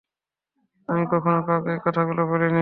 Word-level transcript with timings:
আমি 0.89 1.03
কখনো 1.11 1.39
কাউকে 1.47 1.69
এই 1.71 1.79
কথাগুলো 1.85 2.21
বলিনি। 2.29 2.59